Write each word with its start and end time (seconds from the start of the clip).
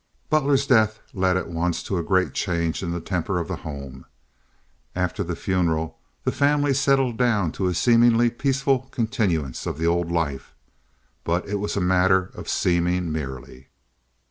Butler's 0.31 0.65
death 0.65 0.99
led 1.13 1.37
at 1.37 1.47
once 1.47 1.83
to 1.83 1.99
a 1.99 2.03
great 2.03 2.33
change 2.33 2.81
in 2.81 2.89
the 2.89 2.99
temper 2.99 3.37
of 3.37 3.47
the 3.47 3.57
home. 3.57 4.07
After 4.95 5.21
the 5.23 5.35
funeral 5.35 5.99
the 6.23 6.31
family 6.31 6.73
settled 6.73 7.17
down 7.19 7.51
to 7.51 7.67
a 7.67 7.75
seemingly 7.75 8.31
peaceful 8.31 8.79
continuance 8.89 9.67
of 9.67 9.77
the 9.77 9.85
old 9.85 10.11
life; 10.11 10.55
but 11.23 11.47
it 11.47 11.59
was 11.59 11.77
a 11.77 11.81
matter 11.81 12.31
of 12.33 12.49
seeming 12.49 13.11
merely. 13.11 13.67